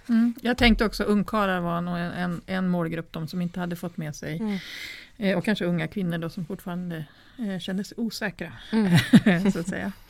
Mm. 0.09 0.33
Jag 0.41 0.57
tänkte 0.57 0.85
också 0.85 1.03
ungkarlar 1.03 1.59
var 1.59 1.81
nog 1.81 1.97
en, 1.97 2.11
en, 2.11 2.41
en, 2.45 2.69
målgrupp, 2.69 3.11
de 3.11 3.27
som 3.27 3.41
inte 3.41 3.59
hade 3.59 3.75
fått 3.75 3.97
med 3.97 4.15
sig. 4.15 4.37
Mm. 4.37 4.57
Eh, 5.17 5.37
och 5.37 5.45
kanske 5.45 5.65
unga 5.65 5.87
kvinnor 5.87 6.17
då 6.17 6.29
som 6.29 6.45
fortfarande 6.45 7.05
eh, 7.39 7.59
kände 7.59 7.83
sig 7.83 7.97
osäkra. 7.97 8.53
Mm. 8.71 9.51
så 9.51 9.59
att 9.59 9.67
säga. 9.67 9.91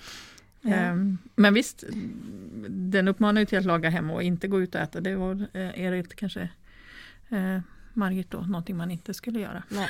Eh, 0.65 0.95
men 1.35 1.53
visst, 1.53 1.83
den 2.69 3.07
uppmanar 3.07 3.41
ju 3.41 3.45
till 3.45 3.57
att 3.57 3.65
laga 3.65 3.89
hemma 3.89 4.13
och 4.13 4.23
inte 4.23 4.47
gå 4.47 4.61
ut 4.61 4.75
och 4.75 4.81
äta. 4.81 5.01
Det 5.01 5.15
var, 5.15 5.33
eh, 5.53 5.91
det 5.91 6.15
kanske 6.15 6.49
eh, 7.29 7.59
Margit 7.93 8.31
då, 8.31 8.37
någonting 8.37 8.77
man 8.77 8.91
inte 8.91 9.13
skulle 9.13 9.39
göra. 9.39 9.63
Nej. 9.69 9.89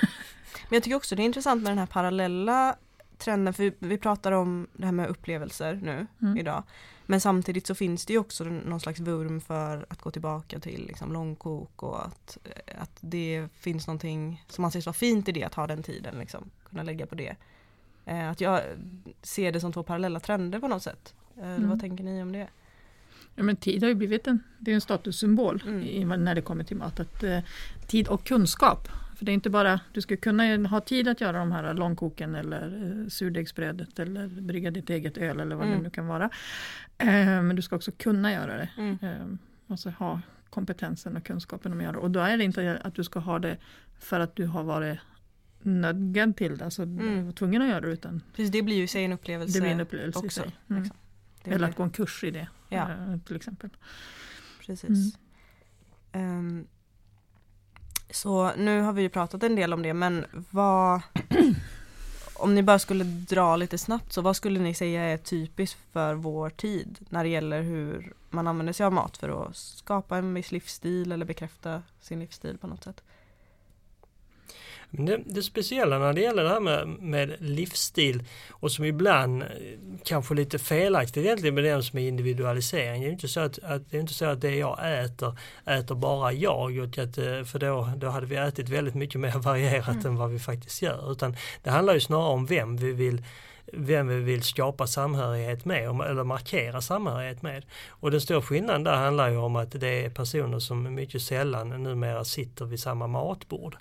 Men 0.69 0.75
jag 0.75 0.83
tycker 0.83 0.95
också 0.95 1.15
det 1.15 1.21
är 1.21 1.25
intressant 1.25 1.63
med 1.63 1.71
den 1.71 1.77
här 1.77 1.85
parallella 1.85 2.75
trenden, 3.23 3.53
för 3.53 3.63
vi, 3.63 3.73
vi 3.79 3.97
pratar 3.97 4.31
om 4.31 4.67
det 4.73 4.85
här 4.85 4.91
med 4.91 5.09
upplevelser 5.09 5.79
nu 5.83 6.07
mm. 6.21 6.37
idag. 6.37 6.63
Men 7.05 7.21
samtidigt 7.21 7.67
så 7.67 7.75
finns 7.75 8.05
det 8.05 8.13
ju 8.13 8.19
också 8.19 8.43
någon 8.43 8.79
slags 8.79 8.99
vurm 8.99 9.41
för 9.41 9.85
att 9.89 10.01
gå 10.01 10.11
tillbaka 10.11 10.59
till 10.59 10.85
liksom 10.87 11.13
långkok 11.13 11.83
och 11.83 12.05
att, 12.05 12.37
att 12.77 12.97
det 12.99 13.47
finns 13.53 13.87
någonting 13.87 14.45
som 14.47 14.65
anses 14.65 14.85
vara 14.85 14.93
fint 14.93 15.29
i 15.29 15.31
det 15.31 15.43
att 15.43 15.53
ha 15.53 15.67
den 15.67 15.83
tiden, 15.83 16.19
liksom, 16.19 16.49
kunna 16.69 16.83
lägga 16.83 17.05
på 17.05 17.15
det. 17.15 17.35
Eh, 18.05 18.29
att 18.29 18.41
jag 18.41 18.61
ser 19.21 19.51
det 19.51 19.59
som 19.59 19.73
två 19.73 19.83
parallella 19.83 20.19
trender 20.19 20.59
på 20.59 20.67
något 20.67 20.83
sätt. 20.83 21.13
Eh, 21.37 21.55
mm. 21.55 21.69
Vad 21.69 21.79
tänker 21.79 22.03
ni 22.03 22.21
om 22.21 22.31
det? 22.31 22.47
Ja, 23.35 23.43
men 23.43 23.55
tid 23.55 23.83
har 23.83 23.89
ju 23.89 23.95
blivit 23.95 24.27
en, 24.27 24.43
det 24.59 24.71
är 24.71 24.75
en 24.75 24.81
statussymbol 24.81 25.63
mm. 25.65 25.83
i, 25.83 26.05
när 26.05 26.35
det 26.35 26.41
kommer 26.41 26.63
till 26.63 26.77
mat. 26.77 26.99
Att, 26.99 27.23
eh, 27.23 27.39
tid 27.87 28.07
och 28.07 28.23
kunskap 28.23 28.87
för 29.15 29.25
det 29.25 29.31
är 29.31 29.33
inte 29.33 29.49
bara, 29.49 29.79
du 29.91 30.01
ska 30.01 30.17
kunna 30.17 30.67
ha 30.67 30.81
tid 30.81 31.07
att 31.07 31.21
göra 31.21 31.37
de 31.37 31.51
här 31.51 31.73
långkoken 31.73 32.35
eller 32.35 33.01
eh, 33.01 33.07
surdegsbrödet 33.07 33.99
eller 33.99 34.27
brygga 34.27 34.71
ditt 34.71 34.89
eget 34.89 35.17
öl 35.17 35.39
eller 35.39 35.55
vad 35.55 35.65
mm. 35.65 35.77
det 35.77 35.83
nu 35.83 35.89
kan 35.89 36.07
vara. 36.07 36.29
Eh, 36.97 37.07
men 37.41 37.55
du 37.55 37.61
ska 37.61 37.75
också 37.75 37.91
kunna 37.91 38.31
göra 38.31 38.57
det. 38.57 38.69
Mm. 38.77 38.97
Eh, 39.01 39.37
alltså 39.67 39.89
ha 39.89 40.21
kompetensen 40.49 41.17
och 41.17 41.25
kunskapen 41.25 41.71
om 41.71 41.77
att 41.77 41.83
göra 41.83 41.93
det. 41.93 41.99
Och 41.99 42.11
då 42.11 42.19
är 42.19 42.37
det 42.37 42.43
inte 42.43 42.81
att 42.83 42.95
du 42.95 43.03
ska 43.03 43.19
ha 43.19 43.39
det 43.39 43.57
för 43.99 44.19
att 44.19 44.35
du 44.35 44.45
har 44.45 44.63
varit 44.63 44.99
nödgad 45.61 46.37
till 46.37 46.57
det, 46.57 46.65
alltså 46.65 46.83
mm. 46.83 47.33
tvungen 47.33 47.61
att 47.61 47.67
göra 47.67 47.81
det. 47.81 47.87
Utan 47.87 48.21
Precis, 48.35 48.51
det 48.51 48.61
blir 48.61 48.75
ju 48.75 48.87
sig 48.87 49.05
en 49.05 49.13
upplevelse, 49.13 49.57
det 49.57 49.61
blir 49.61 49.71
en 49.71 49.79
upplevelse 49.79 50.19
också. 50.19 50.41
I 50.41 50.43
sig. 50.43 50.57
Mm. 50.69 50.83
Liksom. 50.83 50.97
Eller 51.43 51.69
att 51.69 51.75
gå 51.75 51.83
en 51.83 51.89
kurs 51.89 52.23
i 52.23 52.31
det 52.31 52.47
ja. 52.69 52.89
Till 53.25 53.35
exempel. 53.35 53.69
Precis. 54.65 55.17
Um, 56.13 56.67
så 58.13 58.51
nu 58.57 58.81
har 58.81 58.93
vi 58.93 59.01
ju 59.01 59.09
pratat 59.09 59.43
en 59.43 59.55
del 59.55 59.73
om 59.73 59.81
det 59.81 59.93
men 59.93 60.25
vad 60.49 61.01
Om 62.43 62.55
ni 62.55 62.63
bara 62.63 62.79
skulle 62.79 63.03
dra 63.03 63.55
lite 63.55 63.77
snabbt 63.77 64.13
så 64.13 64.21
vad 64.21 64.35
skulle 64.35 64.59
ni 64.59 64.73
säga 64.73 65.01
är 65.01 65.17
typiskt 65.17 65.79
för 65.91 66.13
vår 66.13 66.49
tid 66.49 66.99
när 67.09 67.23
det 67.23 67.29
gäller 67.29 67.61
hur 67.61 68.13
man 68.29 68.47
använder 68.47 68.73
sig 68.73 68.85
av 68.85 68.93
mat 68.93 69.17
för 69.17 69.47
att 69.47 69.55
skapa 69.55 70.17
en 70.17 70.33
viss 70.33 70.51
livsstil 70.51 71.11
eller 71.11 71.25
bekräfta 71.25 71.81
sin 72.01 72.19
livsstil 72.19 72.57
på 72.57 72.67
något 72.67 72.83
sätt? 72.83 73.03
Det, 74.97 75.21
det, 75.25 75.43
speciella 75.43 75.99
när 75.99 76.13
det 76.13 76.21
gäller 76.21 76.43
det 76.43 76.49
här 76.49 76.59
med, 76.59 76.87
med 76.87 77.35
livsstil 77.39 78.23
och 78.51 78.71
som 78.71 78.85
ibland 78.85 79.43
eh, 79.43 79.47
kanske 80.03 80.33
lite 80.33 80.59
felaktigt 80.59 81.25
egentligen 81.25 81.55
benämns 81.55 81.93
med 81.93 82.03
individualisering. 82.03 83.01
Det 83.01 83.07
är 83.07 83.11
inte 83.11 83.27
så 83.27 83.39
att, 83.39 83.59
att, 83.63 83.91
det 83.91 83.97
är 83.97 84.01
inte 84.01 84.13
så 84.13 84.25
att 84.25 84.41
det 84.41 84.55
jag 84.55 85.03
äter, 85.03 85.37
äter 85.65 85.95
bara 85.95 86.33
jag. 86.33 86.79
Att, 86.79 87.17
eh, 87.17 87.43
för 87.43 87.59
då, 87.59 87.89
då 87.97 88.09
hade 88.09 88.25
vi 88.25 88.35
ätit 88.35 88.69
väldigt 88.69 88.95
mycket 88.95 89.21
mer 89.21 89.31
varierat 89.39 89.87
mm. 89.87 90.05
än 90.05 90.15
vad 90.15 90.29
vi 90.29 90.39
faktiskt 90.39 90.81
gör. 90.81 91.11
Utan 91.11 91.35
det 91.63 91.69
handlar 91.69 91.93
ju 91.93 91.99
snarare 91.99 92.33
om 92.33 92.45
vem 92.45 92.77
vi 92.77 92.91
vill 92.91 93.23
vem 93.71 94.07
vi 94.07 94.15
vill 94.15 94.43
skapa 94.43 94.87
samhörighet 94.87 95.65
med 95.65 95.83
eller 95.83 96.23
markera 96.23 96.81
samhörighet 96.81 97.41
med. 97.41 97.65
Och 97.87 98.11
den 98.11 98.21
stora 98.21 98.41
skillnaden 98.41 98.83
där 98.83 98.95
handlar 98.95 99.29
ju 99.29 99.37
om 99.37 99.55
att 99.55 99.71
det 99.71 100.05
är 100.05 100.09
personer 100.09 100.59
som 100.59 100.95
mycket 100.95 101.21
sällan 101.21 101.83
numera 101.83 102.25
sitter 102.25 102.65
vid 102.65 102.79
samma 102.79 103.07
matbord. 103.07 103.77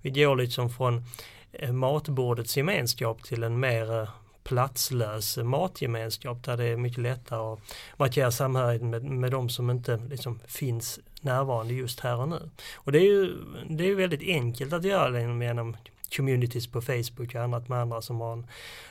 Vi 0.00 0.10
går 0.10 0.36
liksom 0.36 0.70
från 0.70 1.04
eh, 1.52 1.72
matbordets 1.72 2.56
gemenskap 2.56 3.22
till 3.22 3.42
en 3.42 3.60
mer 3.60 4.00
eh, 4.00 4.08
platslös 4.44 5.36
matgemenskap 5.36 6.44
där 6.44 6.56
det 6.56 6.64
är 6.64 6.76
mycket 6.76 7.02
lättare 7.02 7.52
att 7.52 7.58
markera 7.96 8.30
samhörighet 8.30 8.82
med, 8.82 9.02
med 9.04 9.30
de 9.30 9.48
som 9.48 9.70
inte 9.70 10.00
liksom 10.10 10.40
finns 10.46 11.00
närvarande 11.20 11.74
just 11.74 12.00
här 12.00 12.16
och 12.16 12.28
nu. 12.28 12.50
Och 12.74 12.92
det 12.92 12.98
är 12.98 13.02
ju 13.02 13.36
det 13.68 13.90
är 13.90 13.94
väldigt 13.94 14.22
enkelt 14.22 14.72
att 14.72 14.84
göra 14.84 15.10
det 15.10 15.20
genom 15.20 15.76
communities 16.10 16.66
på 16.66 16.82
Facebook 16.82 17.34
och 17.34 17.40
annat 17.40 17.68
med 17.68 17.78
andra 17.78 18.02
som 18.02 18.20
har 18.20 18.32
en 18.32 18.46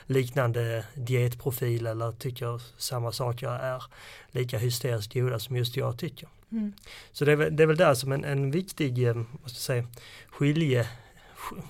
liknande 0.06 0.84
dietprofil 0.94 1.86
eller 1.86 2.12
tycker 2.12 2.62
samma 2.76 3.12
saker 3.12 3.48
är 3.48 3.82
lika 4.30 4.58
hysteriskt 4.58 5.14
goda 5.14 5.38
som 5.38 5.56
just 5.56 5.76
jag 5.76 5.98
tycker. 5.98 6.28
Mm. 6.52 6.72
Så 7.12 7.24
det 7.24 7.32
är, 7.32 7.36
väl, 7.36 7.56
det 7.56 7.62
är 7.62 7.66
väl 7.66 7.76
där 7.76 7.94
som 7.94 8.12
en, 8.12 8.24
en 8.24 8.50
viktig 8.50 9.08
eh, 9.08 9.14
måste 9.42 9.60
säga, 9.60 9.86
skilje, 10.28 10.88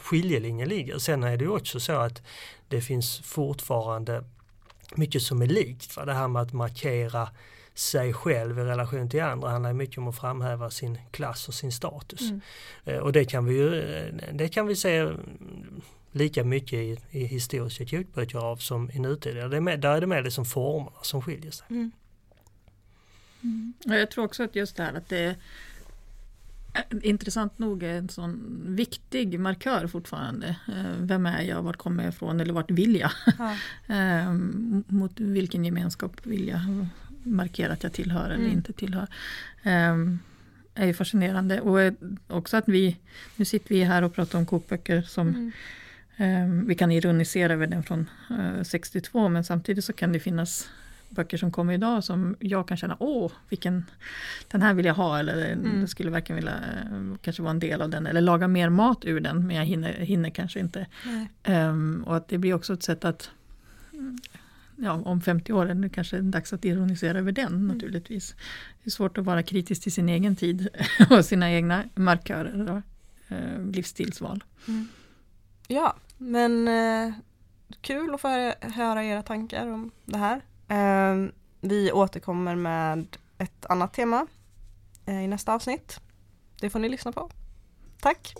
skiljelinje 0.00 0.66
ligger. 0.66 0.98
Sen 0.98 1.22
är 1.22 1.36
det 1.36 1.48
också 1.48 1.80
så 1.80 1.92
att 1.92 2.22
det 2.68 2.80
finns 2.80 3.18
fortfarande 3.18 4.24
mycket 4.94 5.22
som 5.22 5.42
är 5.42 5.46
likt. 5.46 5.96
Va? 5.96 6.04
Det 6.04 6.14
här 6.14 6.28
med 6.28 6.42
att 6.42 6.52
markera 6.52 7.28
sig 7.78 8.12
själv 8.12 8.58
i 8.58 8.62
relation 8.62 9.08
till 9.08 9.22
andra 9.22 9.48
handlar 9.48 9.72
mycket 9.72 9.98
om 9.98 10.08
att 10.08 10.18
framhäva 10.18 10.70
sin 10.70 10.98
klass 11.10 11.48
och 11.48 11.54
sin 11.54 11.72
status. 11.72 12.20
Mm. 12.20 12.40
Eh, 12.84 12.98
och 12.98 13.12
det 13.12 13.24
kan 13.24 13.44
vi 13.44 13.54
ju, 13.54 13.80
eh, 13.80 14.14
det 14.32 14.48
kan 14.48 14.66
vi 14.66 14.76
se 14.76 15.12
lika 16.12 16.44
mycket 16.44 16.72
i, 16.72 16.98
i 17.10 17.24
historiska 17.24 17.86
kokböcker 17.86 18.38
av 18.38 18.56
som 18.56 18.90
i 18.90 18.98
nutid. 18.98 19.36
Det 19.36 19.56
är 19.56 19.60
med, 19.60 19.80
där 19.80 19.96
är 19.96 20.00
det 20.00 20.06
mer 20.06 20.22
liksom 20.22 20.44
formerna 20.44 20.96
som 21.02 21.22
skiljer 21.22 21.50
sig. 21.50 21.66
Mm. 21.70 21.90
Mm. 23.42 23.74
Jag 23.84 24.10
tror 24.10 24.24
också 24.24 24.42
att 24.42 24.56
just 24.56 24.76
det 24.76 24.82
här 24.82 24.94
att 24.94 25.08
det 25.08 25.18
är 25.18 25.36
intressant 27.02 27.58
nog 27.58 27.82
är 27.82 27.94
en 27.94 28.08
sån 28.08 28.62
viktig 28.76 29.40
markör 29.40 29.86
fortfarande. 29.86 30.46
Eh, 30.68 30.92
vem 31.00 31.26
är 31.26 31.42
jag, 31.42 31.62
vart 31.62 31.76
kommer 31.76 32.04
jag 32.04 32.12
ifrån 32.12 32.40
eller 32.40 32.52
vart 32.52 32.70
vill 32.70 32.96
jag? 32.96 33.10
Ja. 33.38 33.54
Mot 34.86 35.20
vilken 35.20 35.64
gemenskap 35.64 36.26
vill 36.26 36.48
jag 36.48 36.60
markera 37.26 37.72
att 37.72 37.82
jag 37.82 37.92
tillhör 37.92 38.24
eller 38.24 38.44
mm. 38.44 38.52
inte 38.52 38.72
tillhör. 38.72 39.06
Um, 39.64 40.18
är 40.74 40.86
ju 40.86 40.94
fascinerande 40.94 41.60
och 41.60 41.94
också 42.28 42.56
att 42.56 42.68
vi, 42.68 42.96
nu 43.36 43.44
sitter 43.44 43.74
vi 43.74 43.84
här 43.84 44.02
och 44.02 44.14
pratar 44.14 44.38
om 44.38 44.46
kokböcker 44.46 45.02
som 45.02 45.52
mm. 46.16 46.66
vi 46.66 46.74
kan 46.74 46.92
ironisera 46.92 47.52
över 47.52 47.66
den 47.66 47.82
från 47.82 48.10
62 48.62 49.28
men 49.28 49.44
samtidigt 49.44 49.84
så 49.84 49.92
kan 49.92 50.12
det 50.12 50.20
finnas 50.20 50.68
böcker 51.08 51.36
som 51.36 51.52
kommer 51.52 51.74
idag 51.74 52.04
som 52.04 52.36
jag 52.40 52.68
kan 52.68 52.76
känna, 52.76 52.96
åh, 53.00 53.32
vilken, 53.48 53.84
den 54.48 54.62
här 54.62 54.74
vill 54.74 54.86
jag 54.86 54.94
ha 54.94 55.18
eller 55.18 55.52
mm. 55.52 55.80
jag 55.80 55.88
skulle 55.88 56.10
verkligen 56.10 56.36
vilja 56.36 56.52
eh, 56.52 57.16
kanske 57.22 57.42
vara 57.42 57.50
en 57.50 57.58
del 57.58 57.82
av 57.82 57.90
den 57.90 58.06
eller 58.06 58.20
laga 58.20 58.48
mer 58.48 58.68
mat 58.68 59.04
ur 59.04 59.20
den 59.20 59.46
men 59.46 59.56
jag 59.56 59.64
hinner, 59.64 59.92
hinner 59.92 60.30
kanske 60.30 60.60
inte. 60.60 60.86
Um, 61.46 62.04
och 62.06 62.16
att 62.16 62.28
det 62.28 62.38
blir 62.38 62.54
också 62.54 62.72
ett 62.72 62.82
sätt 62.82 63.04
att 63.04 63.30
ja, 64.76 64.92
om 64.92 65.20
50 65.20 65.52
år 65.52 65.66
är 65.66 65.74
det 65.74 65.88
kanske 65.88 66.20
dags 66.20 66.52
att 66.52 66.64
ironisera 66.64 67.18
över 67.18 67.32
den 67.32 67.46
mm. 67.46 67.66
naturligtvis. 67.66 68.34
Det 68.82 68.88
är 68.88 68.90
svårt 68.90 69.18
att 69.18 69.24
vara 69.24 69.42
kritisk 69.42 69.82
till 69.82 69.92
sin 69.92 70.08
egen 70.08 70.36
tid 70.36 70.68
och 71.10 71.24
sina 71.24 71.52
egna 71.52 71.84
markörer 71.94 72.70
och 72.70 72.82
eh, 73.36 73.60
livsstilsval. 73.72 74.44
Mm. 74.68 74.88
Ja, 75.68 75.96
men 76.18 76.68
eh, 76.68 77.14
kul 77.80 78.14
att 78.14 78.20
få 78.20 78.52
höra 78.60 79.04
era 79.04 79.22
tankar 79.22 79.66
om 79.66 79.90
det 80.04 80.18
här. 80.18 80.40
Eh, 80.68 81.30
vi 81.60 81.92
återkommer 81.92 82.54
med 82.54 83.16
ett 83.38 83.66
annat 83.66 83.94
tema 83.94 84.26
eh, 85.06 85.24
i 85.24 85.28
nästa 85.28 85.54
avsnitt. 85.54 86.00
Det 86.60 86.70
får 86.70 86.78
ni 86.78 86.88
lyssna 86.88 87.12
på. 87.12 87.30
Tack! 88.00 88.34